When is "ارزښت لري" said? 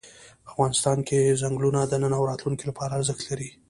2.99-3.49